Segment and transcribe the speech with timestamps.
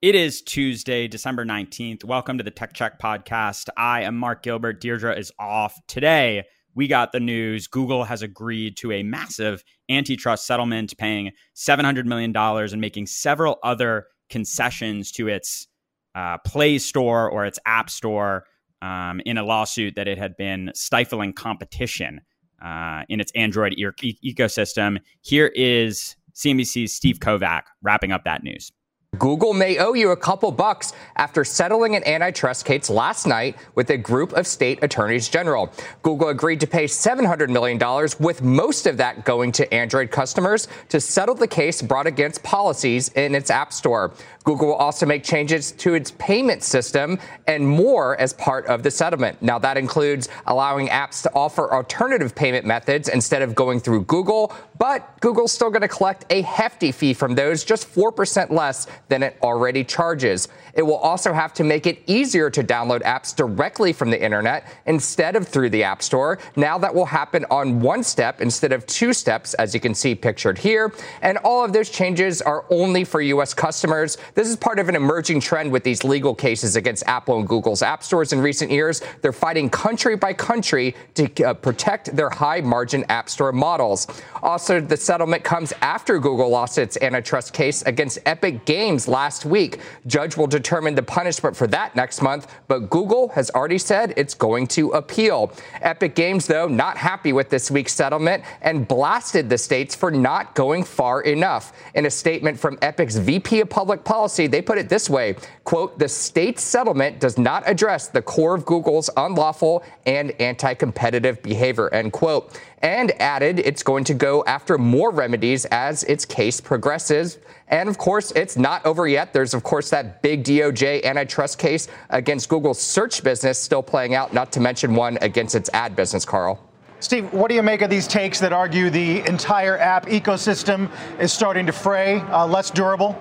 [0.00, 2.04] It is Tuesday, December 19th.
[2.04, 3.68] Welcome to the Tech Check podcast.
[3.76, 4.80] I am Mark Gilbert.
[4.80, 5.76] Deirdre is off.
[5.88, 6.44] Today,
[6.76, 12.32] we got the news Google has agreed to a massive antitrust settlement, paying $700 million
[12.36, 15.66] and making several other concessions to its
[16.14, 18.44] uh, Play Store or its App Store
[18.80, 22.20] um, in a lawsuit that it had been stifling competition
[22.64, 24.98] uh, in its Android e- ecosystem.
[25.22, 28.70] Here is CNBC's Steve Kovach wrapping up that news.
[29.18, 33.88] Google may owe you a couple bucks after settling an antitrust case last night with
[33.88, 35.72] a group of state attorneys general.
[36.02, 37.78] Google agreed to pay $700 million,
[38.20, 43.08] with most of that going to Android customers to settle the case brought against policies
[43.14, 44.12] in its App Store.
[44.44, 48.90] Google will also make changes to its payment system and more as part of the
[48.90, 49.40] settlement.
[49.42, 54.54] Now, that includes allowing apps to offer alternative payment methods instead of going through Google,
[54.78, 59.22] but Google's still going to collect a hefty fee from those, just 4% less than
[59.22, 60.48] it already charges.
[60.74, 64.66] It will also have to make it easier to download apps directly from the internet
[64.86, 66.38] instead of through the App Store.
[66.56, 70.14] Now that will happen on one step instead of two steps, as you can see
[70.14, 70.92] pictured here.
[71.22, 73.54] And all of those changes are only for U.S.
[73.54, 74.18] customers.
[74.34, 77.82] This is part of an emerging trend with these legal cases against Apple and Google's
[77.82, 79.02] app stores in recent years.
[79.22, 84.06] They're fighting country by country to uh, protect their high margin app store models.
[84.42, 89.80] Also, the settlement comes after Google lost its antitrust case against Epic Games last week.
[90.06, 94.34] Judge will determine the punishment for that next month, but Google has already said it's
[94.34, 95.52] going to appeal.
[95.82, 100.54] Epic Games, though, not happy with this week's settlement and blasted the states for not
[100.54, 101.72] going far enough.
[101.94, 105.98] In a statement from Epic's VP of Public Policy, they put it this way quote,
[105.98, 111.92] the state settlement does not address the core of Google's unlawful and anti competitive behavior,
[111.92, 112.58] end quote.
[112.82, 117.38] And added it's going to go after more remedies as its case progresses.
[117.68, 119.32] And of course, it's not over yet.
[119.32, 124.32] There's, of course, that big DOJ antitrust case against Google's search business still playing out,
[124.32, 126.62] not to mention one against its ad business, Carl.
[127.00, 130.90] Steve, what do you make of these takes that argue the entire app ecosystem
[131.20, 133.16] is starting to fray, uh, less durable?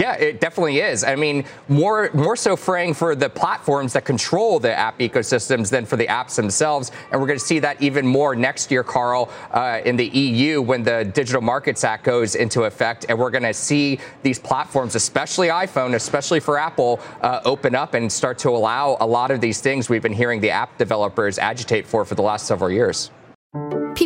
[0.00, 1.04] Yeah, it definitely is.
[1.04, 5.84] I mean, more more so fraying for the platforms that control the app ecosystems than
[5.84, 6.90] for the apps themselves.
[7.12, 10.62] And we're going to see that even more next year, Carl, uh, in the EU
[10.62, 13.04] when the Digital Markets Act goes into effect.
[13.10, 17.92] And we're going to see these platforms, especially iPhone, especially for Apple, uh, open up
[17.92, 21.38] and start to allow a lot of these things we've been hearing the app developers
[21.38, 23.10] agitate for for the last several years.